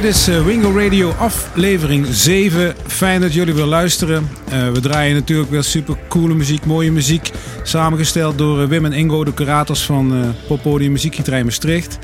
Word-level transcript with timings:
Dit 0.00 0.10
is 0.10 0.28
uh, 0.28 0.44
Wingo 0.44 0.78
Radio 0.78 1.10
aflevering 1.10 2.06
7. 2.06 2.74
Fijn 2.86 3.20
dat 3.20 3.34
jullie 3.34 3.54
weer 3.54 3.64
luisteren. 3.64 4.28
Uh, 4.52 4.72
we 4.72 4.80
draaien 4.80 5.14
natuurlijk 5.14 5.50
weer 5.50 5.62
super 5.62 5.96
coole 6.08 6.34
muziek, 6.34 6.64
mooie 6.64 6.92
muziek. 6.92 7.30
Samengesteld 7.62 8.38
door 8.38 8.62
uh, 8.62 8.68
Wim 8.68 8.84
en 8.84 8.92
Ingo, 8.92 9.24
de 9.24 9.34
curators 9.34 9.82
van 9.82 10.16
uh, 10.16 10.28
Poppodium 10.46 10.92
Muziekgieterij 10.92 11.44
Maastricht. 11.44 11.98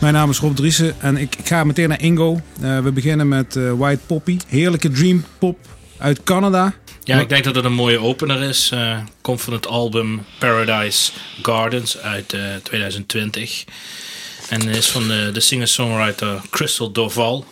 Mijn 0.00 0.12
naam 0.12 0.30
is 0.30 0.38
Rob 0.38 0.56
Driessen 0.56 0.94
en 1.00 1.16
ik, 1.16 1.36
ga 1.44 1.64
meteen 1.64 1.88
naar 1.88 2.02
Ingo. 2.02 2.40
we 2.60 2.90
beginnen 2.94 3.28
met 3.28 3.58
White 3.76 4.00
Poppy. 4.06 4.38
Heerlijke 4.48 4.90
dream 4.90 5.24
pop 5.38 5.58
uit 5.98 6.22
Canada. 6.24 6.74
Ja, 7.04 7.20
ik 7.20 7.28
denk 7.28 7.44
dat 7.44 7.54
het 7.54 7.64
een 7.64 7.72
mooie 7.72 8.00
opener 8.00 8.42
is. 8.42 8.72
komt 9.20 9.40
van 9.40 9.52
het 9.52 9.66
album 9.66 10.22
Paradise 10.38 11.12
Gardens 11.42 11.98
uit 11.98 12.36
2020. 12.62 13.64
En 14.48 14.68
is 14.68 14.90
van 14.90 15.08
de, 15.08 15.30
de 15.32 15.40
singer-songwriter 15.40 16.40
Crystal 16.50 16.90
Dorval. 16.92 17.46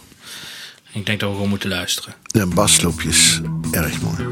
Ik 0.93 1.07
denk 1.07 1.21
dat 1.21 1.29
we 1.29 1.35
gewoon 1.35 1.51
moeten 1.51 1.69
luisteren. 1.69 2.15
De 2.23 2.47
basloopjes, 2.47 3.41
erg 3.71 4.01
mooi. 4.01 4.30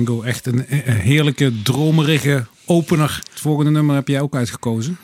Engo. 0.00 0.22
Echt 0.22 0.46
een, 0.46 0.64
heerlijke, 0.84 1.62
dromerige 1.62 2.46
opener. 2.64 3.20
Het 3.30 3.40
volgende 3.40 3.70
nummer 3.70 3.94
heb 3.94 4.08
jij 4.08 4.20
ook 4.20 4.34
uitgekozen. 4.34 4.98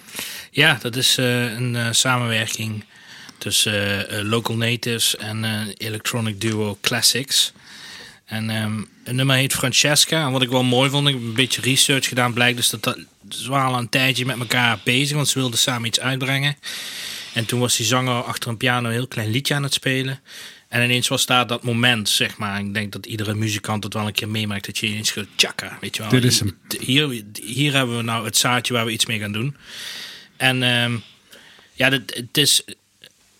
Ja, 0.50 0.78
dat 0.80 0.96
is 0.96 1.18
uh, 1.18 1.52
een 1.52 1.94
samenwerking 1.94 2.84
tussen 3.38 4.06
Local 4.26 4.56
Natives 4.56 5.16
en 5.16 5.44
Electronic 5.76 6.40
Duo 6.40 6.78
Classics. 6.80 7.52
En 8.24 8.50
ehm 8.50 8.82
een 9.06 9.16
nummer 9.16 9.36
heet 9.36 9.54
Francesca. 9.54 10.26
En 10.26 10.32
wat 10.32 10.42
ik 10.42 10.48
wel 10.48 10.62
mooi 10.62 10.90
vond, 10.90 11.08
ik 11.08 11.14
heb 11.14 11.22
een 11.22 11.34
beetje 11.34 11.60
research 11.60 12.08
gedaan. 12.08 12.32
Blijkt 12.32 12.56
dus 12.56 12.70
dat, 12.70 12.82
dat 12.82 12.98
ze 13.28 13.50
waren 13.50 13.72
al 13.72 13.78
een 13.78 13.88
tijdje 13.88 14.26
met 14.26 14.38
elkaar 14.38 14.80
bezig, 14.84 15.16
want 15.16 15.28
ze 15.28 15.38
wilden 15.38 15.58
samen 15.58 15.86
iets 15.86 16.00
uitbrengen. 16.00 16.56
En 17.32 17.44
toen 17.44 17.60
was 17.60 17.76
die 17.76 17.86
zanger 17.86 18.22
achter 18.22 18.50
een 18.50 18.56
piano 18.56 18.86
een 18.86 18.94
heel 18.94 19.06
klein 19.06 19.30
liedje 19.30 19.54
aan 19.54 19.62
het 19.62 19.72
spelen. 19.74 20.20
En 20.76 20.82
ineens 20.82 21.08
was 21.08 21.26
daar 21.26 21.46
dat 21.46 21.62
moment, 21.62 22.08
zeg 22.08 22.36
maar. 22.36 22.60
Ik 22.60 22.74
denk 22.74 22.92
dat 22.92 23.06
iedere 23.06 23.34
muzikant 23.34 23.84
het 23.84 23.94
wel 23.94 24.06
een 24.06 24.12
keer 24.12 24.28
meemaakt. 24.28 24.66
Dat 24.66 24.78
je 24.78 24.86
ineens 24.86 25.10
gaat 25.10 25.26
tjaka, 25.34 25.78
weet 25.80 25.96
je 25.96 26.02
wel. 26.02 26.10
Dit 26.10 26.24
is 26.24 26.38
hem. 26.38 26.58
Hier, 26.80 27.22
hier 27.42 27.72
hebben 27.72 27.96
we 27.96 28.02
nou 28.02 28.24
het 28.24 28.36
zaadje 28.36 28.72
waar 28.72 28.84
we 28.84 28.92
iets 28.92 29.06
mee 29.06 29.18
gaan 29.18 29.32
doen. 29.32 29.56
En 30.36 30.62
ehm, 30.62 30.96
ja, 31.72 31.90
dit, 31.90 32.14
het 32.14 32.36
is... 32.36 32.64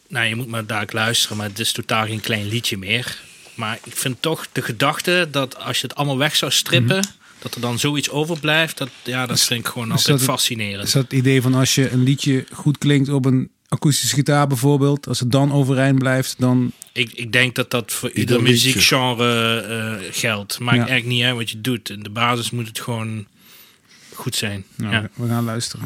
Nou, 0.09 0.27
je 0.27 0.35
moet 0.35 0.47
maar 0.47 0.67
daar 0.67 0.87
luisteren, 0.91 1.37
maar 1.37 1.49
het 1.49 1.59
is 1.59 1.73
totaal 1.73 2.07
geen 2.07 2.21
klein 2.21 2.49
liedje 2.49 2.77
meer. 2.77 3.21
Maar 3.55 3.79
ik 3.85 3.97
vind 3.97 4.23
toch 4.23 4.47
de 4.53 4.63
gedachte 4.63 5.29
dat 5.31 5.59
als 5.59 5.81
je 5.81 5.87
het 5.87 5.97
allemaal 5.97 6.19
weg 6.19 6.37
zou 6.37 6.53
strippen... 6.53 7.09
dat 7.39 7.55
er 7.55 7.61
dan 7.61 7.79
zoiets 7.79 8.11
overblijft, 8.11 8.79
dat, 8.79 8.91
ja, 9.05 9.27
dat 9.27 9.41
vind 9.41 9.61
ik 9.61 9.67
gewoon 9.67 9.89
is 9.89 9.93
altijd 9.93 10.19
dat 10.19 10.27
fascinerend. 10.27 10.87
Is 10.87 10.93
dat 10.93 11.03
het 11.03 11.13
idee 11.13 11.43
van 11.43 11.55
als 11.55 11.75
je 11.75 11.91
een 11.91 12.03
liedje 12.03 12.45
goed 12.53 12.79
klinkt 12.79 13.09
op 13.09 13.25
een 13.25 13.51
akoestische 13.69 14.15
gitaar 14.17 14.47
bijvoorbeeld, 14.47 15.09
als 15.09 15.21
het 15.21 15.33
dan 15.33 15.53
overeind 15.53 15.99
blijft, 15.99 16.35
dan 16.39 16.73
Ik, 16.93 17.13
ik 17.13 17.33
denk 17.33 17.55
dat 17.55 17.71
dat 17.71 17.93
voor 17.93 18.11
Ieder 18.11 18.43
muziekgenre 18.43 19.61
eh, 19.61 20.07
geldt. 20.11 20.59
Maakt 20.59 20.77
Ja. 20.77 20.87
eigenlijk 20.87 21.17
niet 21.17 21.25
uit 21.25 21.37
wat 21.37 21.51
je 21.51 21.61
doet. 21.61 21.91
In 21.91 22.03
de 22.03 22.11
basis 22.11 22.51
moet 22.51 22.67
het 22.67 22.81
gewoon 22.81 23.27
goed 24.15 24.35
zijn. 24.35 24.65
nou, 24.75 24.93
ja. 24.93 25.09
we 25.15 25.29
gaan 25.29 25.45
luisteren. 25.45 25.85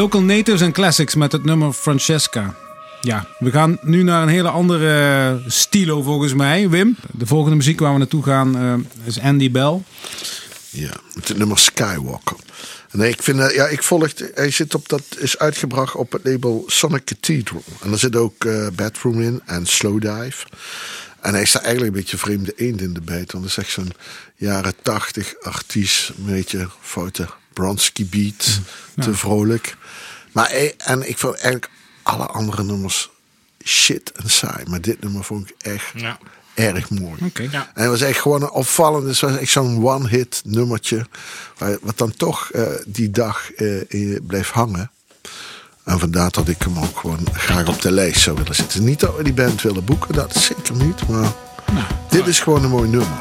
Local 0.00 0.22
Natives 0.22 0.62
and 0.62 0.72
Classics 0.72 1.14
met 1.14 1.32
het 1.32 1.44
nummer 1.44 1.72
Francesca. 1.72 2.54
Ja, 3.00 3.26
we 3.38 3.50
gaan 3.50 3.78
nu 3.82 4.02
naar 4.02 4.22
een 4.22 4.28
hele 4.28 4.48
andere 4.48 5.42
stilo 5.46 6.02
volgens 6.02 6.34
mij, 6.34 6.68
Wim. 6.68 6.96
De 7.10 7.26
volgende 7.26 7.56
muziek 7.56 7.80
waar 7.80 7.92
we 7.92 7.98
naartoe 7.98 8.22
gaan 8.22 8.58
eh, 8.58 8.74
is 9.06 9.20
Andy 9.20 9.50
Bell. 9.50 9.82
Ja, 10.70 10.92
met 11.14 11.28
het 11.28 11.38
nummer 11.38 11.58
Skywalker. 11.58 12.36
Nee, 12.92 13.10
ik 13.10 13.22
vind, 13.22 13.40
eh, 13.40 13.54
ja, 13.54 13.66
ik 13.66 13.82
volg, 13.82 14.08
hij 14.34 14.50
zit 14.50 14.74
op, 14.74 14.88
dat 14.88 15.02
is 15.18 15.38
uitgebracht 15.38 15.94
op 15.94 16.12
het 16.12 16.24
label 16.24 16.64
Sonic 16.66 17.04
Cathedral. 17.04 17.62
En 17.80 17.92
er 17.92 17.98
zit 17.98 18.16
ook 18.16 18.44
eh 18.44 18.66
Bedroom 18.74 19.20
in 19.20 19.42
en 19.46 19.66
Slow 19.66 20.00
Dive. 20.00 20.46
En 21.20 21.32
hij 21.32 21.42
is 21.42 21.52
daar 21.52 21.62
eigenlijk 21.62 21.94
een 21.94 22.00
beetje 22.00 22.18
vreemde 22.18 22.52
eend 22.56 22.80
in 22.80 22.92
de 22.92 23.00
bijt. 23.00 23.32
Want 23.32 23.44
het 23.44 23.52
is 23.52 23.64
echt 23.64 23.72
zo'n 23.72 23.92
jaren 24.36 24.74
tachtig 24.82 25.34
artiest. 25.40 26.08
Een 26.08 26.32
beetje 26.32 26.68
foute 26.80 27.28
Bronski 27.52 28.06
beat. 28.06 28.60
Te 28.96 29.14
vrolijk. 29.14 29.76
Maar 30.32 30.48
hij- 30.50 30.74
en 30.78 31.08
ik 31.08 31.18
vond 31.18 31.34
eigenlijk 31.34 31.70
alle 32.02 32.26
andere 32.26 32.62
nummers 32.62 33.10
shit 33.64 34.12
en 34.12 34.30
saai. 34.30 34.64
Maar 34.68 34.80
dit 34.80 35.00
nummer 35.02 35.24
vond 35.24 35.48
ik 35.50 35.54
echt, 35.58 35.84
Ja. 35.94 36.18
erg 36.54 36.90
mooi. 36.90 37.20
Oké. 37.24 37.42
Ja. 37.42 37.70
En 37.74 37.82
het 37.82 37.90
was 37.90 38.00
echt 38.00 38.20
gewoon 38.20 38.42
een 38.42 38.50
opvallend. 38.50 39.06
Het 39.06 39.20
was 39.20 39.36
echt 39.36 39.50
zo'n 39.52 39.84
one-hit 39.84 40.42
nummertje. 40.44 41.06
waar- 41.58 41.78
Wat 41.82 41.98
dan 41.98 42.16
toch 42.16 42.50
eh, 42.50 42.66
die 42.86 43.10
dag 43.10 43.52
eh, 43.52 43.80
in- 43.88 44.24
bleef 44.26 44.50
hangen. 44.50 44.90
En 45.84 45.98
vandaar 45.98 46.30
dat 46.30 46.48
ik 46.48 46.62
hem 46.62 46.78
ook 46.78 46.98
gewoon 46.98 47.26
graag 47.32 47.68
op 47.68 47.82
de 47.82 47.90
lijst 47.90 48.20
zou 48.20 48.36
willen 48.36 48.54
zetten. 48.54 48.84
Niet 48.84 49.00
dat 49.00 49.16
we 49.16 49.22
die 49.22 49.32
band 49.32 49.62
willen 49.62 49.84
boeken, 49.84 50.14
dat 50.14 50.34
zeker 50.36 50.74
niet. 50.76 51.08
Maar 51.08 51.32
dit 52.10 52.26
is 52.26 52.40
gewoon 52.40 52.64
een 52.64 52.70
mooi 52.70 52.88
nummer. 52.88 53.18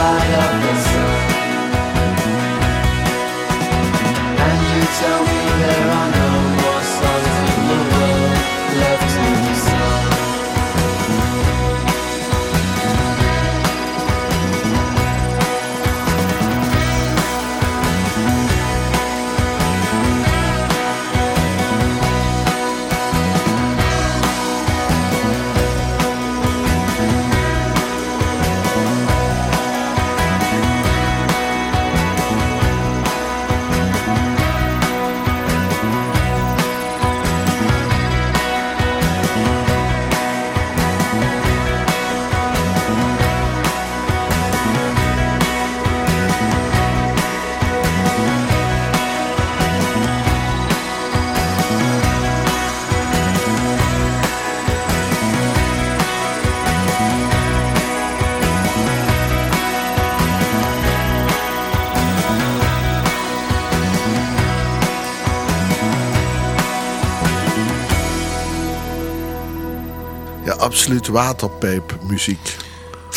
Light 0.00 0.64
of 0.64 0.69
absoluut 70.70 71.06
waterpijpmuziek. 71.06 72.56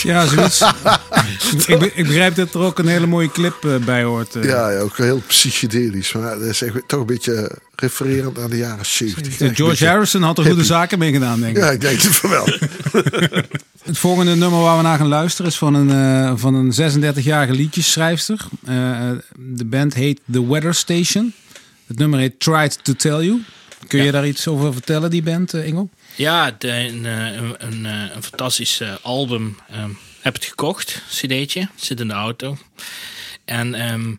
Ja, 0.03 0.25
zoiets. 0.25 0.62
ik, 1.67 1.79
be- 1.79 1.91
ik 1.93 2.05
begrijp 2.07 2.36
dat 2.36 2.53
er 2.53 2.60
ook 2.60 2.79
een 2.79 2.88
hele 2.88 3.05
mooie 3.07 3.31
clip 3.31 3.65
eh, 3.65 3.75
bij 3.75 4.03
hoort. 4.03 4.36
eh. 4.36 4.43
Ja, 4.43 4.69
ja, 4.69 4.79
ook 4.79 4.98
heel 4.98 5.22
psychedelisch. 5.27 6.13
Maar 6.13 6.39
dat 6.39 6.41
is 6.41 6.62
echt 6.62 6.74
toch 6.88 7.00
een 7.00 7.05
beetje 7.05 7.57
refererend 7.75 8.39
aan 8.39 8.50
de 8.50 8.57
jaren 8.57 8.86
70. 8.86 9.24
De 9.24 9.29
Echt 9.29 9.39
een 9.41 9.55
George 9.55 9.88
Harrison 9.88 10.22
had 10.22 10.38
er 10.38 10.45
goede 10.45 10.63
zaken 10.63 11.00
mee 11.00 11.12
gedaan, 11.12 11.39
denk 11.39 11.57
ik. 11.57 11.63
Ja, 11.63 11.69
ik 11.72 11.81
denk 11.81 12.01
het 12.01 12.15
van 12.15 12.29
wel. 12.29 12.45
Het 13.83 13.98
volgende 13.98 14.36
nummer 14.36 14.60
waar 14.62 14.77
we 14.77 14.83
naar 14.83 14.98
gaan 14.98 15.07
luisteren 15.07 15.51
is 15.51 15.57
van 15.57 15.74
een, 15.74 15.89
eh, 15.89 16.33
van 16.36 16.53
een 16.55 16.74
36-jarige 17.13 17.53
liedjesschrijfster. 17.53 18.39
De 19.38 19.65
band 19.65 19.93
heet 19.93 20.19
The 20.31 20.48
Weather 20.48 20.74
Station. 20.74 21.33
Het 21.88 21.98
nummer 21.98 22.19
heet 22.19 22.39
Tried 22.39 22.79
to 22.83 22.93
Tell 22.93 23.24
You. 23.24 23.41
Kun 23.88 24.03
je 24.03 24.12
daar 24.12 24.27
iets 24.27 24.48
over 24.48 24.74
vertellen, 24.74 25.10
die 25.10 25.24
band, 25.24 25.53
Ingo? 25.53 25.89
Ja, 26.15 26.55
de, 26.57 26.68
een, 26.68 27.05
eh, 27.05 27.33
een, 27.35 27.55
een, 27.57 27.85
eh, 27.85 28.16
een 28.16 28.24
fantastisch 28.24 28.79
eh, 28.79 28.94
album. 29.01 29.57
ehm, 29.70 29.90
heb 30.22 30.33
het 30.33 30.46
gekocht, 30.46 31.01
cd'tje. 31.09 31.68
Zit 31.75 32.00
in 32.00 32.07
de 32.07 32.14
auto. 32.14 32.57
En 33.46 33.74
ehm, 33.74 34.09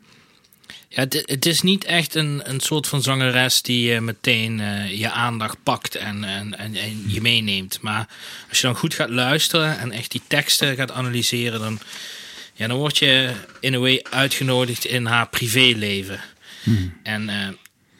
ja, 0.88 1.00
het, 1.00 1.22
het 1.24 1.46
is 1.46 1.62
niet 1.62 1.84
echt 1.84 2.14
een, 2.14 2.42
een 2.44 2.60
soort 2.60 2.86
van 2.86 3.02
zangeres 3.02 3.62
die 3.62 3.94
eh, 3.94 4.00
meteen 4.00 4.62
je 4.98 5.10
aandacht 5.10 5.56
pakt 5.62 5.94
en, 5.94 6.24
en, 6.24 6.58
en, 6.58 6.74
en 6.74 7.04
je 7.06 7.20
meeneemt. 7.20 7.78
Maar 7.80 8.08
als 8.48 8.60
je 8.60 8.66
dan 8.66 8.76
goed 8.76 8.94
gaat 8.94 9.10
luisteren 9.10 9.78
en 9.78 9.90
echt 9.90 10.10
die 10.10 10.22
teksten 10.26 10.76
gaat 10.76 10.90
analyseren, 10.90 11.60
dan, 11.60 11.78
ja, 12.54 12.66
dan 12.66 12.76
word 12.76 12.98
je 12.98 13.32
in 13.60 13.74
a 13.74 13.78
way 13.78 14.04
uitgenodigd 14.10 14.84
in 14.84 15.06
haar 15.06 15.28
privéleven. 15.28 16.20
En 17.02 17.28
eh, 17.28 17.48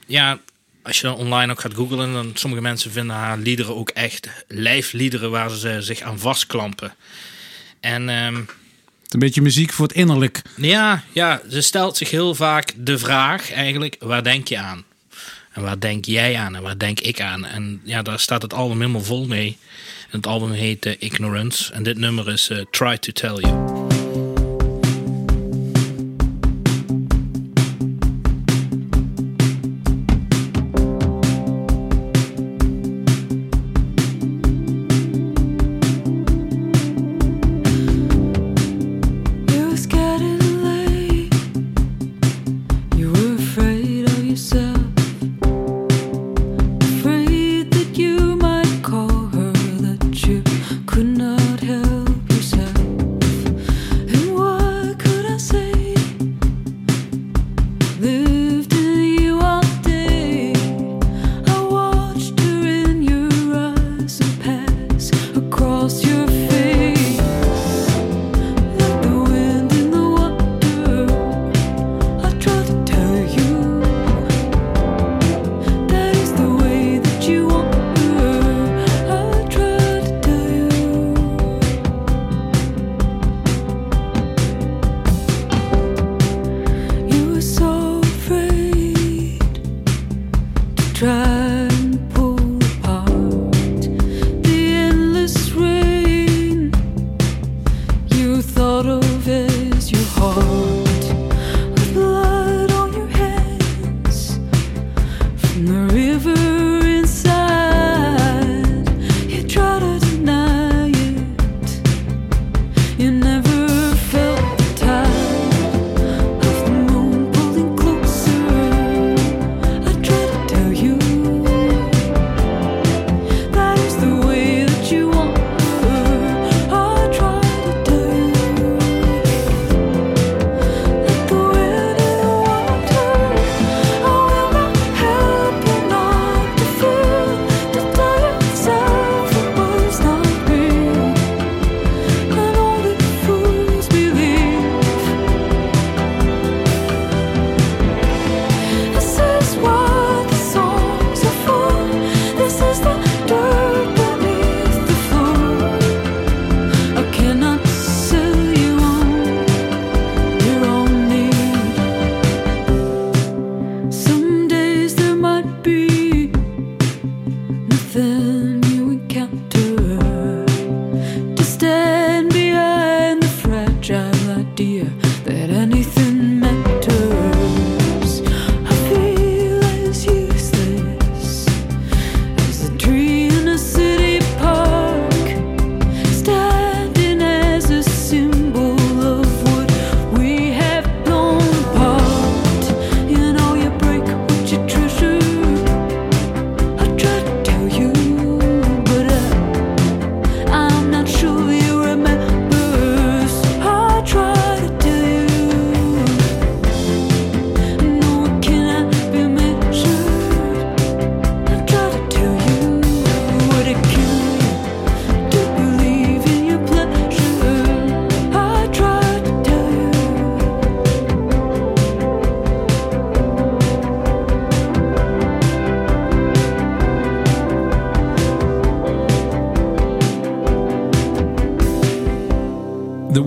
ja, 0.06 0.38
als 0.84 1.00
je 1.00 1.06
dan 1.06 1.16
online 1.16 1.52
ook 1.52 1.60
gaat 1.60 1.74
googlen, 1.74 2.12
dan 2.12 2.30
sommige 2.34 2.62
mensen 2.62 2.90
vinden 2.92 3.16
haar 3.16 3.38
liederen 3.38 3.76
ook 3.76 3.90
echt 3.90 4.28
lijfliederen 4.48 5.30
waar 5.30 5.50
ze 5.50 5.76
zich 5.82 6.00
aan 6.00 6.18
vastklampen. 6.18 6.94
En 7.80 8.08
ehm, 8.08 8.34
Het 8.34 8.42
is 9.06 9.12
een 9.12 9.18
beetje 9.18 9.42
muziek 9.42 9.72
voor 9.72 9.86
het 9.86 9.96
innerlijk. 9.96 10.42
ja, 10.56 11.02
ja, 11.12 11.40
ze 11.50 11.60
stelt 11.60 11.96
zich 11.96 12.10
heel 12.10 12.34
vaak 12.34 12.72
de 12.76 12.98
vraag 12.98 13.52
eigenlijk, 13.52 13.96
waar 13.98 14.22
denk 14.24 14.48
je 14.48 14.58
aan? 14.58 14.84
En 15.52 15.62
waar 15.62 15.80
denk 15.80 16.04
jij 16.04 16.36
aan 16.36 16.56
en 16.56 16.62
waar 16.62 16.78
denk 16.78 17.00
ik 17.00 17.20
aan? 17.20 17.44
En 17.44 17.80
ja, 17.84 18.02
daar 18.02 18.20
staat 18.20 18.42
het 18.42 18.54
album 18.54 18.80
helemaal 18.80 19.02
vol 19.02 19.26
mee. 19.26 19.58
En 20.10 20.16
het 20.16 20.26
album 20.26 20.50
heet 20.52 20.86
eh, 20.86 20.92
Ignorance. 20.98 21.72
En 21.72 21.82
dit 21.82 21.98
nummer 21.98 22.28
is 22.28 22.48
eh, 22.48 22.58
Try 22.70 22.98
to 22.98 23.12
Tell 23.12 23.34
You. 23.34 23.83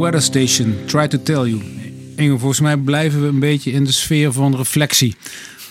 Weather 0.07 0.21
Station, 0.21 0.85
Try 0.85 1.07
to 1.07 1.23
Tell 1.23 1.45
You. 1.45 1.61
Inge, 2.15 2.37
volgens 2.37 2.59
mij 2.59 2.77
blijven 2.77 3.21
we 3.21 3.27
een 3.27 3.39
beetje 3.39 3.71
in 3.71 3.83
de 3.83 3.91
sfeer 3.91 4.33
van 4.33 4.55
reflectie. 4.55 5.15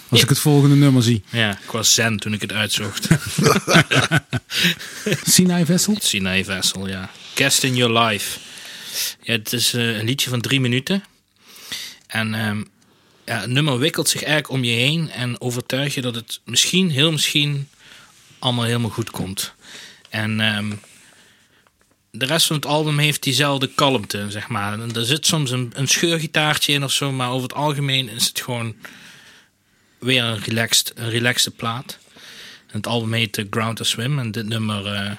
Als 0.09 0.23
ik 0.23 0.29
het 0.29 0.39
volgende 0.39 0.77
nummer 0.77 1.03
zie. 1.03 1.23
Ja, 1.31 1.51
ik 1.51 1.71
was 1.71 1.95
zen 1.95 2.19
toen 2.19 2.33
ik 2.33 2.41
het 2.41 2.53
uitzocht. 2.53 3.09
Sinai 5.35 5.65
Vessel? 5.65 5.97
Sinai 6.01 6.45
Vessel, 6.45 6.89
ja. 6.89 7.11
Guest 7.35 7.63
in 7.63 7.77
Your 7.77 7.99
Life. 7.99 8.39
Ja, 9.23 9.33
het 9.33 9.53
is 9.53 9.75
eh, 9.75 9.99
een 9.99 10.05
liedje 10.05 10.31
van 10.31 10.41
drie 10.41 10.61
minuten. 10.61 11.05
En 12.07 12.35
ehm, 12.35 12.63
ja, 13.25 13.41
het 13.41 13.51
nummer 13.51 13.79
wikkelt 13.79 14.09
zich 14.09 14.23
eigenlijk 14.23 14.53
om 14.53 14.65
je 14.65 14.75
heen 14.75 15.11
en 15.11 15.41
overtuigt 15.41 15.95
je 15.95 16.01
dat 16.01 16.15
het 16.15 16.41
misschien, 16.45 16.91
heel 16.91 17.13
misschien, 17.13 17.69
allemaal 18.39 18.65
helemaal 18.65 18.91
goed 18.91 19.11
komt. 19.11 19.53
En 20.09 20.41
ehm, 20.41 20.73
de 22.19 22.27
rest 22.27 22.47
van 22.47 22.57
het 22.57 22.67
album 22.67 22.99
heeft 22.99 23.23
diezelfde 23.23 23.71
kalmte, 23.75 24.27
zeg 24.29 24.49
maar. 24.49 24.73
En 24.73 24.95
er 24.95 25.05
zit 25.05 25.27
soms 25.27 25.51
een, 25.51 25.71
een 25.75 25.89
scheurgitaartje 25.89 26.73
in 26.73 26.85
of 26.85 26.93
zo, 26.93 27.13
maar 27.13 27.31
over 27.31 27.43
het 27.43 27.55
algemeen 27.55 28.09
is 28.09 28.27
het 28.27 28.41
gewoon 28.41 28.75
weer 29.99 30.23
een 30.23 30.43
relaxed, 30.43 30.93
een 30.95 31.11
relaxte 31.11 31.51
plaat. 31.51 31.99
En 32.67 32.77
het 32.77 32.87
album 32.87 33.13
heet 33.13 33.39
eh, 33.39 33.45
Ground 33.51 33.77
to 33.77 33.85
Swim 33.85 34.19
en 34.19 34.31
dit 34.31 34.47
nummer 34.47 34.87
eh, 34.87 35.11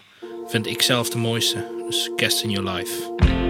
vind 0.47 0.67
ik 0.67 0.81
zelf 0.81 1.09
de 1.09 1.17
mooiste. 1.17 1.65
Dus 1.87 2.09
Guest 2.15 2.43
in 2.43 2.49
Your 2.49 2.71
Life. 2.71 3.46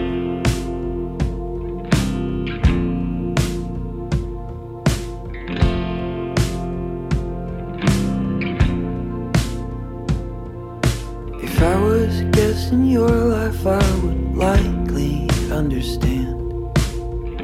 If 11.40 11.62
I 11.62 11.80
was 11.80 12.22
guessing 12.32 12.86
your 12.86 13.10
life, 13.10 13.66
I 13.66 13.80
would 14.02 14.36
likely 14.36 15.30
understand. 15.52 16.36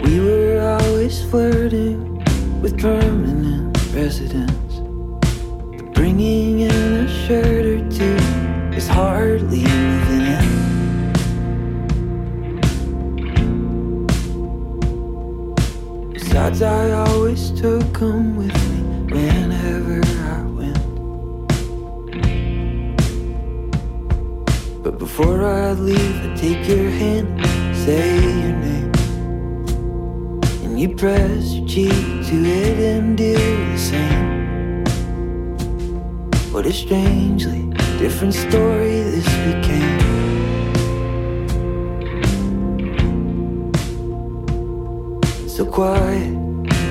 We 0.04 0.20
were 0.20 0.80
always 0.82 1.24
flirting 1.30 2.24
with 2.62 2.80
permanent 2.80 3.78
residence. 3.94 4.76
The 5.78 5.84
bringing 5.94 6.62
in 6.62 6.72
a 6.72 7.08
shirt 7.08 7.66
or 7.66 7.90
two 7.90 8.18
is 8.76 8.88
hardly 8.88 9.64
moving 9.64 10.26
in. 10.38 10.64
Besides, 16.14 16.62
I 16.62 16.92
always 17.06 17.52
took 17.52 18.02
'em 18.02 18.36
with 18.36 18.63
before 25.16 25.46
I 25.46 25.74
leave, 25.74 26.26
I 26.26 26.36
take 26.36 26.68
your 26.68 26.90
hand, 26.90 27.28
say 27.78 28.16
your 28.16 28.56
name. 28.66 28.92
And 30.64 30.80
you 30.80 30.96
press 30.96 31.54
your 31.54 31.68
cheek 31.68 32.26
to 32.30 32.36
it 32.44 32.80
and 32.80 33.16
do 33.16 33.34
the 33.36 33.78
same. 33.78 34.84
What 36.52 36.66
a 36.66 36.74
strangely 36.74 37.62
different 38.00 38.34
story 38.34 39.04
this 39.04 39.30
became. 39.46 40.00
So 45.48 45.64
quiet 45.64 46.34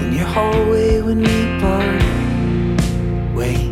in 0.04 0.12
your 0.14 0.26
hallway 0.26 1.02
when 1.02 1.22
we 1.22 1.60
part 1.60 2.02
ways. 3.34 3.71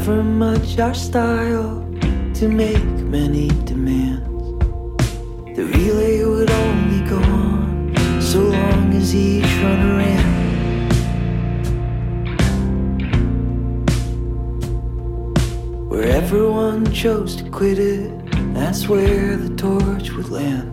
Never 0.00 0.22
much 0.24 0.78
our 0.78 0.94
style 0.94 1.86
to 2.32 2.48
make 2.48 2.82
many 3.18 3.48
demands. 3.66 4.24
The 5.54 5.64
relay 5.64 6.24
would 6.24 6.50
only 6.50 7.00
go 7.06 7.18
on 7.18 7.92
so 8.18 8.40
long 8.40 8.94
as 8.94 9.14
each 9.14 9.44
runner 9.62 9.96
ran. 9.98 10.24
Where 15.90 16.08
everyone 16.08 16.90
chose 16.94 17.36
to 17.36 17.50
quit 17.50 17.78
it, 17.78 18.10
that's 18.54 18.88
where 18.88 19.36
the 19.36 19.54
torch 19.54 20.12
would 20.12 20.30
land. 20.30 20.72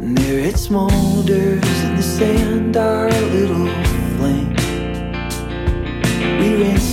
And 0.00 0.16
there 0.16 0.38
it 0.38 0.54
smolders 0.54 1.84
in 1.84 1.96
the 1.96 2.02
sand, 2.02 2.76
our 2.76 3.10
little 3.10 3.89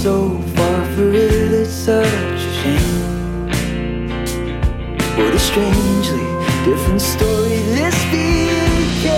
so 0.08 0.40
far 0.56 0.86
for 0.96 1.10
it, 1.10 1.52
it's 1.52 1.70
such 1.70 2.06
a 2.06 2.54
shame. 2.60 3.50
What 5.18 5.34
a 5.34 5.40
strangely 5.50 6.28
different 6.64 7.02
story 7.02 7.58
this 7.76 7.98
became. 8.14 9.18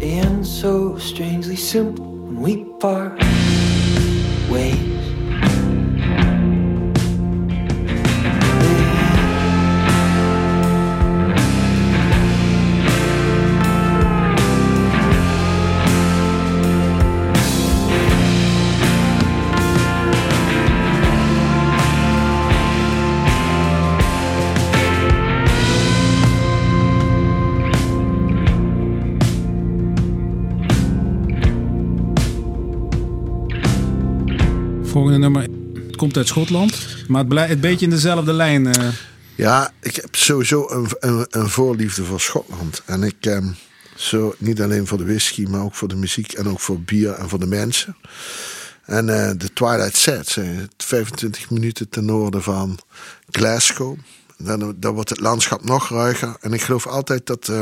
And 0.00 0.46
so 0.46 0.98
strangely 0.98 1.56
simple 1.56 2.06
when 2.06 2.40
we 2.42 2.52
part 2.78 3.20
komt 35.96 36.16
uit 36.16 36.26
Schotland. 36.26 36.86
Maar 37.08 37.18
het 37.20 37.28
blijft 37.28 37.52
een 37.52 37.60
beetje 37.60 37.84
in 37.84 37.90
dezelfde 37.90 38.32
lijn. 38.32 38.66
eh. 38.66 38.88
Ja, 39.34 39.72
ik 39.80 39.96
heb 39.96 40.14
sowieso 40.16 40.66
een, 40.70 40.86
een, 41.00 41.26
een 41.30 41.48
voorliefde 41.48 42.04
voor 42.04 42.20
Schotland. 42.20 42.82
En 42.84 43.02
ik, 43.02 43.16
ehm, 43.20 43.48
zo, 43.96 44.34
niet 44.38 44.60
alleen 44.60 44.86
voor 44.86 44.98
de 44.98 45.04
whisky, 45.04 45.42
maar 45.42 45.60
ook 45.62 45.74
voor 45.74 45.88
de 45.88 45.96
muziek 45.96 46.32
en 46.32 46.48
ook 46.48 46.60
voor 46.60 46.80
bier 46.80 47.12
en 47.12 47.28
voor 47.28 47.38
de 47.38 47.46
mensen. 47.46 47.96
En 48.84 49.08
eh, 49.08 49.30
de 49.36 49.52
Twilight 49.52 49.96
Sets, 49.96 50.36
eh, 50.36 50.48
25 50.76 51.50
minuten 51.50 51.88
ten 51.88 52.04
noorden 52.04 52.42
van 52.42 52.78
Glasgow. 53.30 53.96
Dan, 54.38 54.74
dan 54.76 54.94
wordt 54.94 55.10
het 55.10 55.20
landschap 55.20 55.64
nog 55.64 55.88
ruiger. 55.90 56.36
En 56.40 56.52
ik 56.52 56.62
geloof 56.62 56.86
altijd 56.86 57.26
dat 57.26 57.48
eh, 57.48 57.60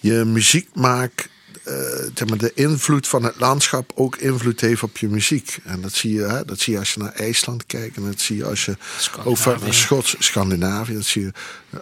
je 0.00 0.24
muziek 0.24 0.68
maakt. 0.74 1.28
Eh, 1.64 1.74
zeg 2.14 2.28
maar, 2.28 2.38
de 2.38 2.52
invloed 2.54 3.08
van 3.08 3.22
het 3.22 3.34
landschap 3.38 3.92
ook 3.94 4.16
invloed 4.16 4.60
heeft 4.60 4.82
op 4.82 4.96
je 4.98 5.08
muziek. 5.08 5.58
En 5.64 5.80
dat 5.80 5.92
zie 5.92 6.12
je, 6.14 6.22
hè, 6.22 6.44
dat 6.44 6.60
zie 6.60 6.72
je 6.72 6.78
als 6.78 6.94
je 6.94 7.00
naar 7.00 7.12
IJsland 7.12 7.66
kijkt. 7.66 7.96
En 7.96 8.04
dat 8.04 8.20
zie 8.20 8.36
je 8.36 8.44
als 8.44 8.64
je 8.64 8.76
van 8.78 9.36
Scandinavië. 9.36 9.72
Schots, 9.72 10.16
Scandinavië. 10.18 10.94
Dat 10.94 11.04
zie 11.04 11.22
je 11.22 11.32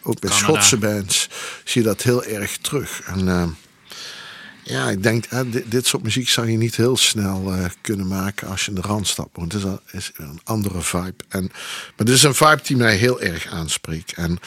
ook 0.03 0.21
bij 0.21 0.31
Canada. 0.31 0.47
Schotse 0.53 0.77
bands. 0.79 1.29
Zie 1.65 1.83
je 1.83 1.89
dat 1.89 2.03
heel 2.03 2.25
erg 2.25 2.57
terug. 2.59 3.01
En 3.01 3.29
eh, 3.29 3.45
ja, 4.65 4.91
ik 4.91 5.03
denk, 5.03 5.25
hè, 5.29 5.49
dit, 5.49 5.71
dit 5.71 5.87
soort 5.87 6.03
muziek 6.03 6.29
zou 6.29 6.51
je 6.51 6.57
niet 6.57 6.77
heel 6.77 6.97
snel 6.97 7.53
eh, 7.53 7.65
kunnen 7.81 8.07
maken 8.07 8.49
als 8.49 8.65
je 8.65 8.69
in 8.69 8.75
de 8.75 8.81
Randstad 8.87 9.29
woont. 9.33 9.53
Het 9.53 9.63
is, 9.63 9.69
een- 9.69 9.81
is 9.91 10.11
een 10.17 10.41
andere 10.45 10.83
vibe. 10.83 11.15
En, 11.29 11.43
maar 11.97 12.07
dit 12.07 12.15
is 12.15 12.23
een 12.23 12.35
vibe 12.35 12.61
die 12.63 12.77
mij 12.77 12.97
heel 12.97 13.21
erg 13.21 13.47
aanspreekt. 13.47 14.13
En 14.13 14.39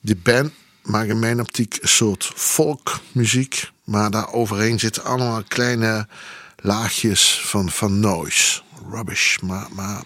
die 0.00 0.16
band 0.16 0.52
maakt 0.82 1.08
in 1.08 1.18
mijn 1.18 1.40
optiek 1.40 1.78
een 1.80 1.88
soort 1.88 2.30
folkmuziek. 2.34 3.70
Maar 3.90 4.10
daar 4.10 4.32
overheen 4.32 4.78
zitten 4.78 5.04
allemaal 5.04 5.42
kleine 5.48 6.06
laagjes 6.56 7.40
van, 7.44 7.70
van 7.70 8.00
noise. 8.00 8.60
Rubbish. 8.90 9.38
Maar, 9.38 9.66
maar 9.74 10.02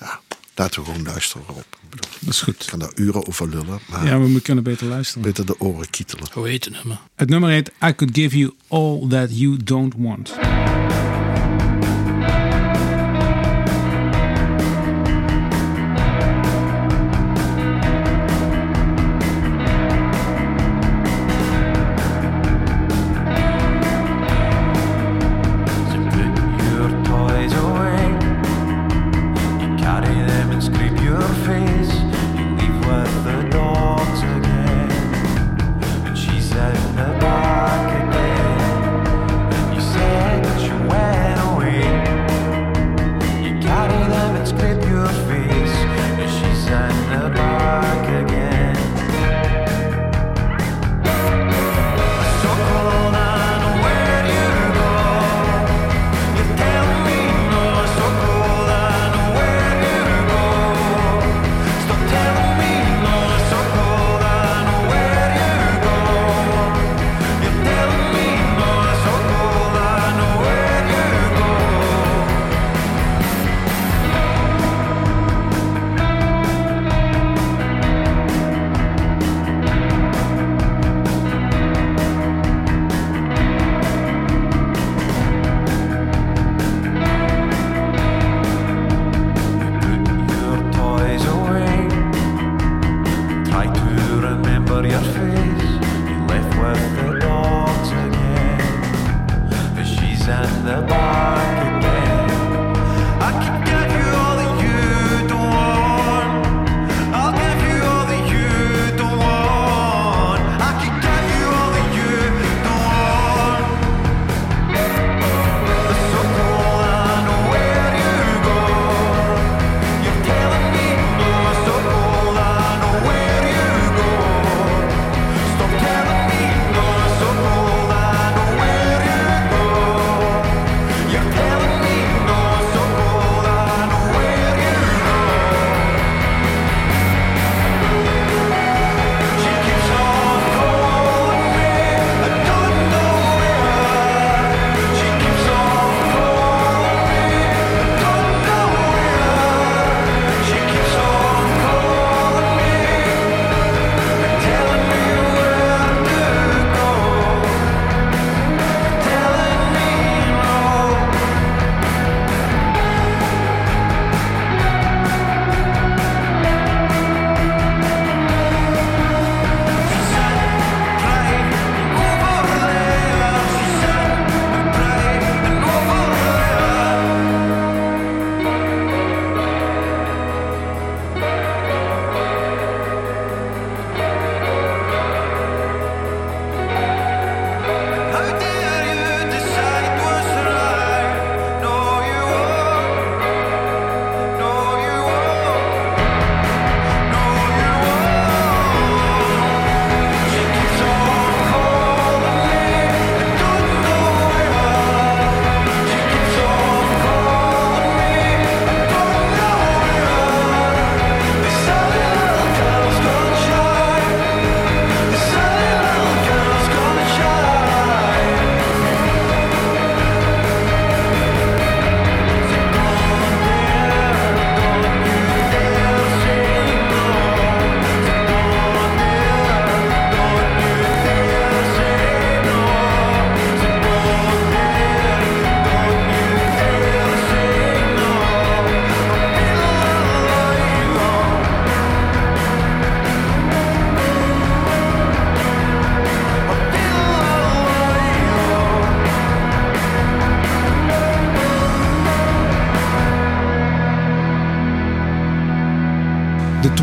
ja, 0.00 0.20
laten 0.54 0.80
we 0.80 0.86
gewoon 0.90 1.02
luisteren 1.06 1.48
op. 1.48 1.56
Ik 1.82 1.90
bedoel, 1.90 2.10
Dat 2.20 2.34
is 2.34 2.40
goed. 2.40 2.62
ik 2.62 2.66
kan 2.70 2.78
daar 2.78 2.92
uren 2.94 3.26
over 3.26 3.48
lullen. 3.48 3.78
Maar 3.90 4.06
Ja, 4.06 4.18
we 4.20 4.40
kunnen 4.40 4.64
beter 4.64 4.86
luisteren. 4.86 5.22
beter 5.22 5.46
de 5.46 5.60
oren 5.60 5.90
kietelen. 5.90 6.26
Hoe 6.32 6.48
heet 6.48 6.64
het 6.64 6.74
nummer? 6.74 6.98
Het 7.14 7.28
nummer 7.28 7.50
heet 7.50 7.68
I 7.84 7.94
Could 7.94 8.14
Give 8.16 8.38
You 8.38 8.52
All 8.68 9.08
That 9.08 9.38
You 9.38 9.56
Don't 9.64 9.94
Want. 9.96 10.34
Them 30.26 30.50
and 30.50 30.62
scrape 30.62 31.00
your 31.02 31.22
face. 31.48 31.92
You 32.36 32.44
leave 32.58 32.78
with 32.86 33.24
the 33.24 33.48
dogs 33.50 34.20
again. 34.36 34.90
And 36.06 36.16
out 36.52 36.94
the 36.94 37.17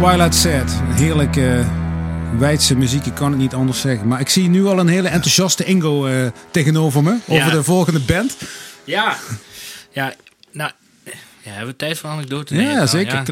Twilight 0.06 0.36
Set. 0.36 0.72
Heerlijk 0.84 1.36
eh 1.36 1.68
wijdse 2.39 2.76
muziek, 2.76 3.06
ik 3.06 3.13
kan 3.13 3.30
het 3.32 3.39
niet 3.39 3.54
anders 3.54 3.82
zeggen. 3.82 4.08
Maar 4.08 4.20
ik 4.20 4.30
zie 4.30 4.50
nu 4.50 4.65
al 4.65 4.80
een 4.80 4.88
hele 4.88 5.08
enthousiaste 5.08 5.63
Ingo 5.63 6.06
eh, 6.06 6.28
tegenover 6.52 7.04
me. 7.04 7.12
Over 7.28 7.34
Ja. 7.46 7.50
de 7.50 7.63
volgende 7.63 8.00
band. 8.00 8.38
Ja, 8.84 9.18
ja, 9.91 10.13
nou, 10.52 10.72
ja, 11.04 11.12
hebben 11.52 11.68
we 11.68 11.76
tijd 11.76 11.98
voor 11.98 12.10
anekdote? 12.10 12.56
Ja, 12.56 12.74
nou, 12.74 12.88
zeker. 12.88 13.24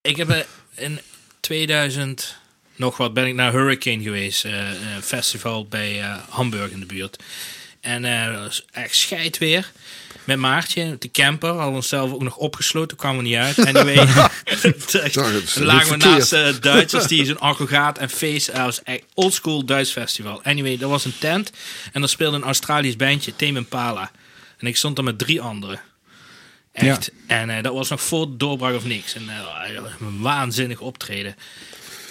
Ik 0.00 0.16
heb 0.16 0.30
eh, 0.30 0.38
in 0.74 1.00
2000 1.40 2.36
nog 2.76 2.96
wat 2.96 3.14
ben 3.14 3.26
ik 3.26 3.34
naar 3.34 3.52
Hurricane 3.52 4.02
geweest, 4.02 4.44
een 4.44 5.02
festival 5.02 5.66
bij 5.66 6.02
Hamburg 6.28 6.70
in 6.70 6.80
de 6.80 6.86
buurt. 6.86 7.22
En 7.80 8.04
eh 8.04 8.32
dat 8.32 8.42
was 8.42 8.64
echt 8.72 8.96
scheid 8.96 9.38
weer. 9.38 9.70
Met 10.24 10.38
Maartje, 10.38 10.96
de 10.98 11.10
camper, 11.10 11.48
hadden 11.48 11.68
we 11.68 11.74
onszelf 11.74 12.12
ook 12.12 12.22
nog 12.22 12.36
opgesloten, 12.36 12.96
kwamen 12.96 13.22
we 13.22 13.28
niet 13.28 13.36
uit. 13.36 13.58
Anyway, 13.58 13.94
het, 14.44 15.12
dan 15.54 15.64
lagen 15.64 15.98
we 15.98 16.04
naast 16.04 16.32
eh, 16.32 16.48
Duitsers 16.60 17.06
die 17.06 17.24
zo'n 17.24 17.38
aggregaat 17.38 17.98
en 17.98 18.10
feest. 18.10 18.46
Dat 18.46 18.56
was 18.56 18.82
echt 18.82 19.02
oldschool 19.14 19.64
Duits 19.64 19.90
festival. 19.90 20.42
Anyway, 20.42 20.76
dat 20.76 20.90
was 20.90 21.04
een 21.04 21.18
tent 21.18 21.50
en 21.92 22.02
er 22.02 22.08
speelde 22.08 22.36
een 22.36 22.42
Australisch 22.42 22.96
bandje, 22.96 23.36
Tame 23.36 23.58
Impala. 23.58 24.10
En 24.58 24.66
ik 24.66 24.76
stond 24.76 24.98
er 24.98 25.04
met 25.04 25.18
drie 25.18 25.40
anderen. 25.40 25.80
Echt. 26.72 27.10
En 27.26 27.50
eh, 27.50 27.62
dat 27.62 27.72
was 27.72 27.88
nog 27.88 28.02
voor 28.02 28.26
de 28.26 28.36
doorbraak 28.36 28.74
of 28.74 28.84
niks. 28.84 29.14
En 29.14 29.28
eh, 29.28 29.80
een 30.00 30.20
waanzinnig 30.20 30.80
optreden. 30.80 31.36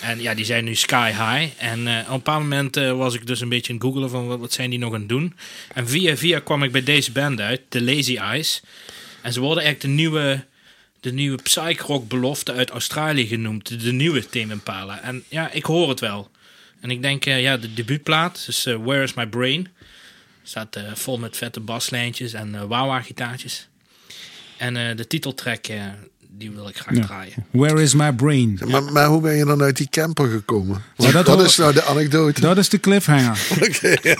En 0.01 0.21
ja, 0.21 0.33
die 0.33 0.45
zijn 0.45 0.63
nu 0.63 0.75
sky 0.75 1.09
high. 1.09 1.63
En 1.63 1.87
eh, 1.87 2.07
op 2.07 2.15
een 2.15 2.21
paar 2.21 2.41
momenten 2.41 2.97
was 2.97 3.13
ik 3.13 3.27
dus 3.27 3.41
een 3.41 3.49
beetje 3.49 3.73
aan 3.73 3.79
het 3.79 3.85
googelen 3.85 4.09
van 4.09 4.39
wat, 4.39 4.53
zijn 4.53 4.69
die 4.69 4.79
nog 4.79 4.93
aan 4.93 4.99
het 4.99 5.09
doen. 5.09 5.35
En 5.73 5.87
via 5.87 6.17
via 6.17 6.39
kwam 6.39 6.63
ik 6.63 6.71
bij 6.71 6.83
deze 6.83 7.11
band 7.11 7.39
uit, 7.39 7.61
The 7.69 7.81
Lazy 7.81 8.17
Eyes. 8.17 8.61
En 9.21 9.33
ze 9.33 9.39
worden 9.39 9.63
echt 9.63 9.81
de 9.81 9.87
nieuwe, 9.87 10.45
de 10.99 11.13
nieuwe 11.13 11.41
psych-rock 11.41 12.07
belofte 12.07 12.53
uit 12.53 12.69
Australië 12.69 13.27
genoemd. 13.27 13.81
De, 13.83 13.91
nieuwe 13.91 14.29
Tame. 14.29 14.59
En 15.01 15.23
ja, 15.29 15.51
ik 15.51 15.65
hoor 15.65 15.89
het 15.89 15.99
wel. 15.99 16.31
En 16.79 16.89
ik 16.91 17.01
denk, 17.01 17.25
eh, 17.25 17.41
ja, 17.41 17.57
de 17.57 17.73
debuutplaat, 17.73 18.43
dus 18.45 18.65
eh, 18.65 18.75
Where 18.75 19.03
is 19.03 19.13
My 19.13 19.27
Brain. 19.27 19.67
Staat 20.43 20.75
eh, 20.75 20.83
vol 20.93 21.17
met 21.17 21.37
vette 21.37 21.59
baslijntjes 21.59 22.33
en 22.33 22.55
eh 22.55 22.63
wah-wah-gitaartjes. 22.63 23.67
En 24.57 24.77
eh, 24.77 24.95
de 24.95 25.07
titeltrack, 25.07 25.67
eh, 25.67 25.85
die 26.39 26.51
wil 26.51 26.67
ik 26.67 26.77
graag 26.77 26.95
Ja. 26.95 27.05
draaien. 27.05 27.33
Where 27.51 27.81
is 27.81 27.93
my 27.93 28.13
brain? 28.13 28.59
Maar, 28.67 28.83
maar 28.83 29.05
hoe 29.07 29.21
ben 29.21 29.35
je 29.35 29.45
dan 29.45 29.61
uit 29.61 29.77
die 29.77 29.87
camper 29.89 30.27
gekomen? 30.29 30.81
Want 30.95 31.13
dat 31.13 31.25
dat 31.25 31.35
hoor- 31.35 31.45
is 31.45 31.57
nou 31.57 31.73
de 31.73 31.83
anekdote. 31.83 32.41
Dat 32.41 32.57
is 32.57 32.69
de 32.69 32.79
cliffhanger. 32.79 33.39
Oké, 33.69 33.95
ja. 34.01 34.15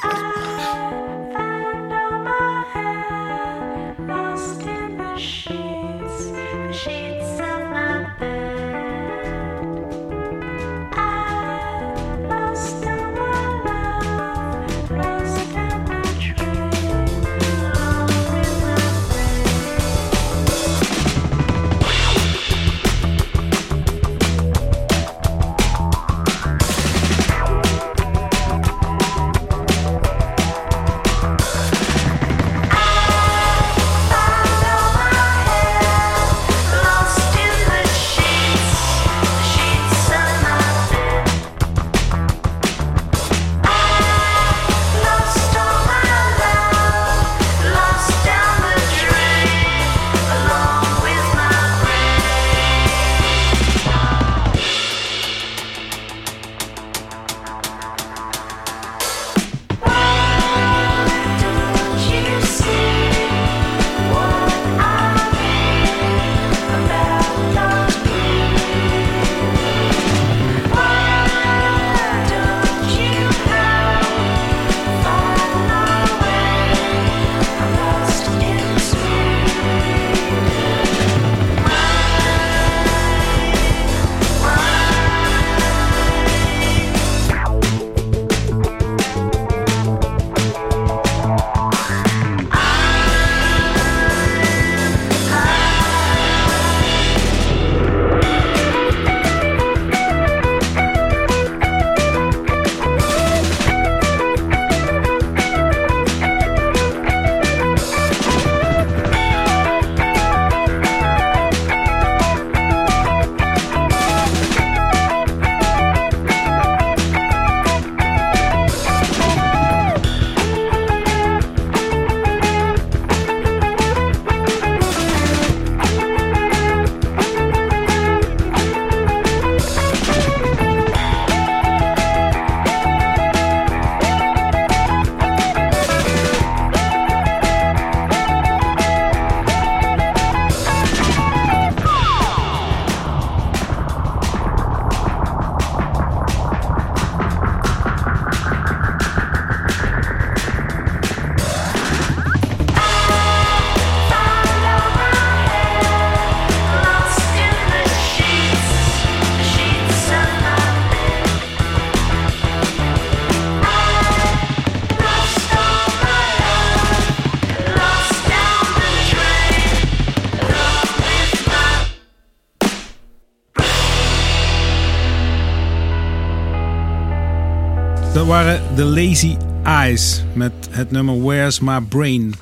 The 178.79 178.85
Lazy 178.85 179.37
Eyes 179.63 180.21
met 180.33 180.51
het 180.69 180.91
nummer 180.91 181.21
Where's 181.23 181.59
My 181.59 181.81
Brain. 181.81 182.33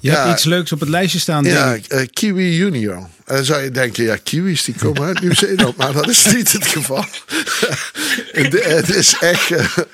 Je 0.00 0.10
Ja. 0.10 0.22
hebt 0.22 0.32
iets 0.34 0.44
leuks 0.44 0.72
op 0.72 0.80
het 0.80 0.88
lijstje 0.88 1.18
staan. 1.18 1.42
denk 1.42 1.56
Ja, 1.56 1.96
eh, 1.96 2.06
Kiwi 2.12 2.56
Junior. 2.56 2.94
En 2.96 3.36
dan 3.36 3.44
zou 3.44 3.62
je 3.62 3.70
denken, 3.70 4.04
ja, 4.04 4.16
kiwis 4.16 4.64
die 4.64 4.74
komen 4.74 5.02
uit 5.02 5.20
Nieuw-Zeeland. 5.20 5.76
maar 5.76 5.92
dat 5.92 6.08
is 6.08 6.26
niet 6.26 6.52
het 6.52 6.66
geval. 6.66 7.04
het, 8.32 8.88
is 8.94 9.16
echt... 9.20 9.48
het 9.48 9.86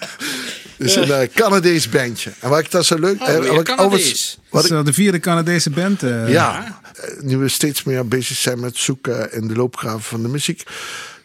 is 0.77 0.95
een 0.95 1.11
eh, 1.13 1.29
Canadees 1.35 1.89
bandje. 1.89 2.31
En 2.41 2.49
wat 2.49 2.59
ik 2.59 2.71
dat 2.71 2.87
zo 2.87 2.99
leuk... 2.99 3.21
Oh, 3.21 3.39
weer 3.39 3.55
wat 3.55 3.63
Canadees. 3.65 4.39
wat 4.51 4.71
ik- 4.71 4.85
de 4.85 4.93
vierde 4.93 5.21
Canadese 5.21 5.71
band. 5.71 6.03
eh. 6.03 6.29
ja, 6.33 6.81
eh, 6.95 7.21
nu 7.21 7.37
we 7.37 7.49
steeds 7.49 7.83
meer 7.83 8.09
bezig 8.09 8.37
zijn 8.37 8.61
met 8.61 8.77
zoeken 8.77 9.33
in 9.33 9.49
de 9.49 9.55
loopgraven 9.55 10.03
van 10.03 10.23
de 10.23 10.29
muziek. 10.29 10.63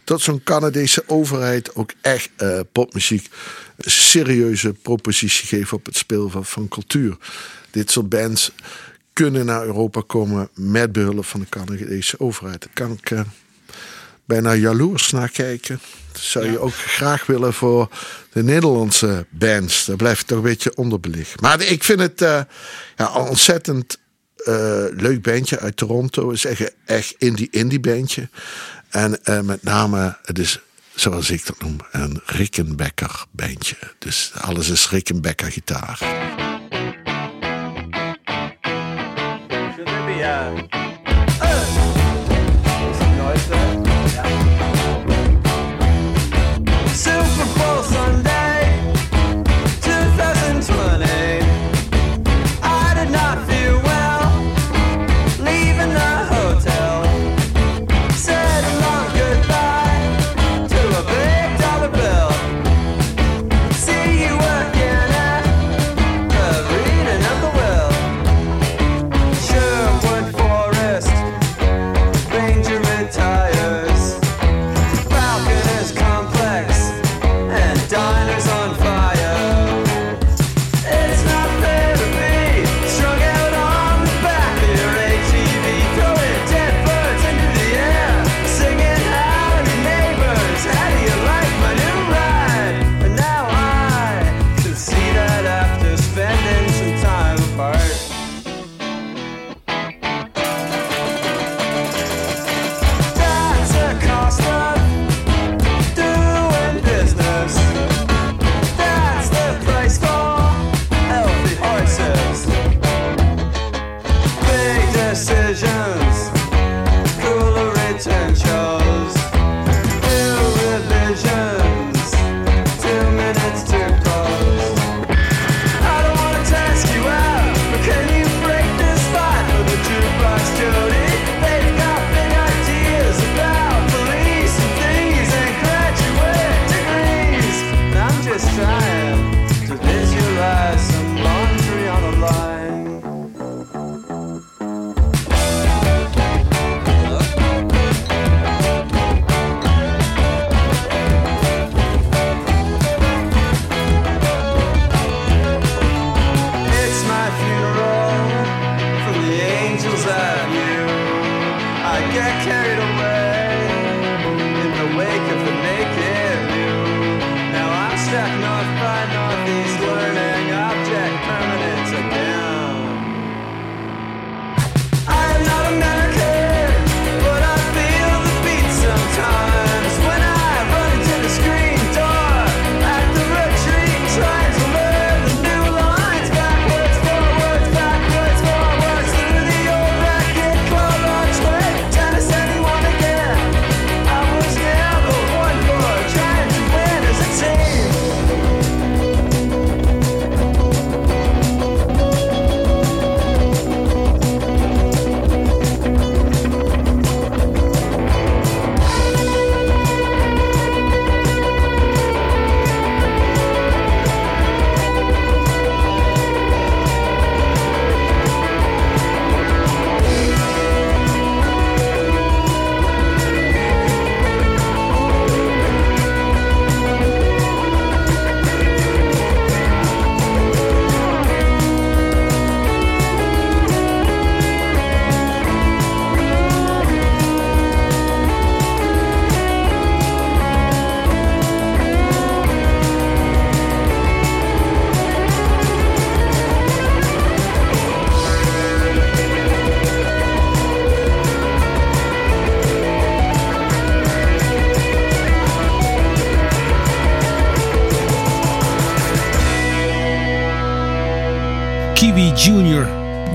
Dat 0.03 0.21
zo'n 0.21 0.43
Canadese 0.43 1.03
overheid 1.07 1.75
ook 1.75 1.91
echt 2.01 2.29
eh, 2.35 2.59
popmuziek 2.71 3.29
een 3.77 3.91
serieuze 3.91 4.73
propositie 4.73 5.47
geeft 5.47 5.73
op 5.73 5.85
het 5.85 5.97
speel 5.97 6.29
van, 6.29 6.45
van 6.45 6.67
cultuur. 6.67 7.17
Dit 7.71 7.91
soort 7.91 8.09
bands 8.09 8.51
kunnen 9.13 9.45
naar 9.45 9.65
Europa 9.65 10.03
komen 10.07 10.49
met 10.55 10.91
behulp 10.91 11.25
van 11.25 11.39
de 11.39 11.49
Canadese 11.49 12.19
overheid. 12.19 12.61
Dat 12.61 12.73
kan 12.73 12.91
ik 12.91 13.11
eh, 13.11 13.21
bijna 14.25 14.53
jaloers 14.53 15.11
naar 15.11 15.29
kijken. 15.29 15.79
Dat 16.11 16.21
zou 16.21 16.51
je 16.51 16.59
ook 16.59 16.73
graag 16.73 17.25
willen 17.25 17.53
voor 17.53 17.89
de 18.31 18.43
Nederlandse 18.43 19.25
bands. 19.29 19.85
Daar 19.85 19.95
blijft 19.95 20.27
toch 20.27 20.37
een 20.37 20.43
beetje 20.43 20.75
onderbelicht. 20.75 21.41
Maar 21.41 21.61
ik 21.61 21.83
vind 21.83 21.99
het 21.99 22.21
eh, 22.21 22.41
ja, 22.95 23.15
een 23.15 23.27
ontzettend 23.27 24.01
leuk 24.95 25.21
bandje 25.21 25.59
uit 25.59 25.77
Toronto. 25.77 26.29
Is 26.29 26.45
echt, 26.45 26.73
echt 26.85 27.15
indie, 27.17 27.47
indie 27.51 27.79
bandje. 27.79 28.29
En 28.93 29.23
eh, 29.23 29.39
met 29.39 29.63
name, 29.63 30.17
het 30.23 30.39
is 30.39 30.59
zoals 30.95 31.29
ik 31.29 31.45
dat 31.45 31.61
noem, 31.61 31.77
een 31.91 32.21
Rickenbacker 32.25 33.25
bandje. 33.31 33.75
Dus 33.97 34.31
alles 34.41 34.69
is 34.69 34.89
Rickenbacker 34.89 35.51
gitaar. 35.51 35.99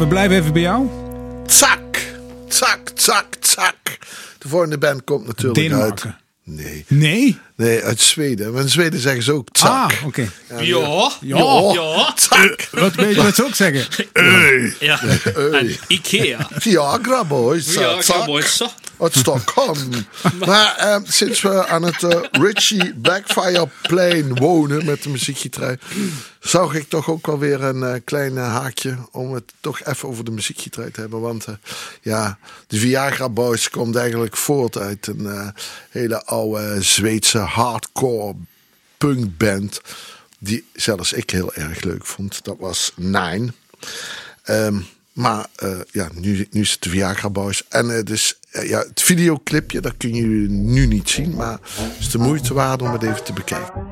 Blijven 0.09 0.37
even 0.37 0.53
bij 0.53 0.63
jou. 0.63 0.87
Zak, 1.47 1.81
zak, 2.49 2.79
zak, 2.95 3.27
zak. 3.41 3.75
De 4.39 4.49
volgende 4.49 4.79
band 4.79 5.05
komt 5.05 5.27
natuurlijk 5.27 5.55
Denemarken. 5.55 6.07
uit... 6.07 6.17
Nee, 6.57 6.85
Nee? 6.89 7.39
nee, 7.57 7.83
uit 7.85 8.01
Zweden. 8.01 8.53
Maar 8.53 8.63
in 8.63 8.69
Zweden 8.69 9.01
zeggen 9.01 9.23
ze 9.23 9.33
ook 9.33 9.49
zak. 9.53 9.71
Ah, 9.71 10.07
oké. 10.07 10.29
Ja. 10.61 11.11
Ja. 11.21 11.39
Ja. 11.75 12.13
Zak. 12.17 12.69
Wat 12.71 12.95
weet 12.95 13.15
je 13.15 13.23
wat 13.23 13.35
ze 13.35 13.45
ook 13.45 13.55
zeggen? 13.55 13.87
Ja. 14.81 15.01
En 15.53 15.77
Ikea. 15.87 16.49
Viagra 16.53 17.25
boys. 17.25 17.77
Mooi 18.27 18.43
zo. 18.47 18.67
Uit 19.01 19.15
Stockholm. 19.15 19.79
maar 20.47 20.77
eh, 20.77 20.97
sinds 21.05 21.41
we 21.43 21.67
aan 21.67 21.83
het 21.83 22.03
eh, 22.03 22.21
Richie 22.31 22.95
Blackfire 22.95 23.69
Plain 23.83 24.35
wonen 24.35 24.85
met 24.85 25.03
de 25.03 25.09
muziekgieterij, 25.09 25.79
zag 26.41 26.75
ik 26.75 26.89
toch 26.89 27.09
ook 27.11 27.27
wel 27.27 27.39
weer 27.39 27.63
een 27.63 27.83
eh, 27.83 28.01
klein 28.05 28.39
eh, 28.39 28.53
haakje 28.53 28.97
om 29.11 29.33
het 29.33 29.53
toch 29.61 29.85
even 29.85 30.09
over 30.09 30.25
de 30.25 30.31
muziekgieterij 30.31 30.91
te 30.91 31.01
hebben. 31.01 31.21
Want 31.21 31.45
eh, 31.45 31.55
ja, 32.03 32.39
de 32.67 32.79
Viagra 32.79 33.29
Boys 33.29 33.71
komt 33.71 33.97
eigenlijk 33.97 34.37
voort 34.37 34.79
uit 34.79 35.07
een 35.07 35.55
hele 35.91 36.25
oude 36.25 36.83
Zweedse 36.83 37.39
hardcore 37.39 38.35
punkband. 38.99 39.81
Die 40.39 40.67
zelfs 40.73 41.13
ik 41.13 41.31
heel 41.31 41.55
erg 41.55 41.83
leuk 41.83 42.07
vond. 42.07 42.45
Dat 42.45 42.57
was 42.59 42.93
Nine. 42.97 43.53
Ehm, 44.43 44.81
maar 45.13 45.47
ja, 45.91 46.09
nu, 46.15 46.47
nu 46.51 46.61
is 46.61 46.71
het 46.71 46.83
de 46.83 46.91
Viagra 46.91 47.31
Boys. 47.31 47.65
En 47.69 47.89
het 47.89 48.11
is 48.11 48.39
ja, 48.51 48.79
het 48.79 49.03
videoclipje, 49.03 49.81
dat 49.81 49.97
kun 49.97 50.15
je 50.15 50.25
nu 50.49 50.87
niet 50.87 51.11
zien. 51.11 51.37
Maar 51.37 51.59
het 51.63 51.99
is 51.99 52.11
de 52.11 52.19
moeite 52.19 52.55
waard 52.55 52.83
om 52.83 52.93
het 52.93 53.03
even 53.03 53.25
te 53.25 53.33
bekijken. 53.33 53.87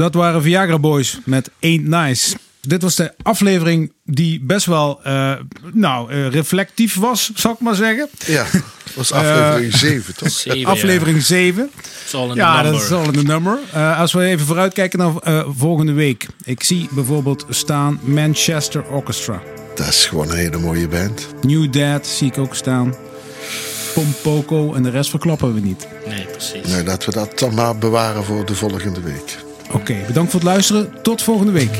Dat 0.00 0.14
waren 0.14 0.42
Viagra 0.42 0.78
Boys 0.78 1.18
met 1.24 1.50
Ain't 1.60 1.86
Nice. 1.86 2.36
Dit 2.60 2.82
was 2.82 2.94
de 2.94 3.12
aflevering 3.22 3.92
die 4.04 4.40
best 4.42 4.66
wel 4.66 5.00
eh, 5.02 5.32
nou, 5.72 6.10
eh, 6.10 6.28
reflectief 6.28 6.94
was, 6.94 7.30
zal 7.34 7.52
ik 7.52 7.60
maar 7.60 7.74
zeggen. 7.74 8.08
Ja, 8.26 8.46
dat 8.52 8.94
was 8.94 9.12
aflevering 9.12 9.74
7, 9.74 10.14
toch? 10.16 10.30
Zeven, 10.30 10.58
ja. 10.58 10.68
aflevering 10.68 11.22
7. 11.22 11.70
It's 12.04 12.14
all 12.14 12.22
in 12.22 12.28
the 12.30 12.34
Ja, 12.36 12.54
number. 12.54 12.72
dat 12.72 12.82
is 12.82 12.90
al 12.90 13.04
in 13.04 13.12
de 13.12 13.22
nummer. 13.22 13.58
Eh, 13.72 14.00
als 14.00 14.12
we 14.12 14.24
even 14.24 14.46
vooruitkijken 14.46 14.98
naar 14.98 15.16
eh, 15.16 15.48
volgende 15.56 15.92
week. 15.92 16.26
Ik 16.44 16.62
zie 16.62 16.88
bijvoorbeeld 16.90 17.46
staan 17.48 18.00
Manchester 18.02 18.84
Orchestra. 18.84 19.42
Dat 19.74 19.88
is 19.88 20.06
gewoon 20.06 20.30
een 20.30 20.36
hele 20.36 20.58
mooie 20.58 20.88
band. 20.88 21.26
New 21.42 21.72
Dad 21.72 22.06
zie 22.06 22.26
ik 22.26 22.38
ook 22.38 22.54
staan. 22.54 22.94
Pompoko 23.94 24.74
en 24.74 24.82
de 24.82 24.90
rest 24.90 25.10
verklappen 25.10 25.54
we 25.54 25.60
niet. 25.60 25.88
Nee, 26.06 26.24
precies. 26.24 26.66
Nee, 26.66 26.84
laten 26.84 27.08
we 27.08 27.14
dat 27.14 27.38
dan 27.38 27.54
maar 27.54 27.78
bewaren 27.78 28.24
voor 28.24 28.46
de 28.46 28.54
volgende 28.54 29.00
week. 29.00 29.48
Oké, 29.72 29.94
bedankt 30.06 30.30
voor 30.30 30.40
het 30.40 30.48
luisteren. 30.48 31.02
Tot 31.02 31.22
volgende 31.22 31.52
week. 31.52 31.78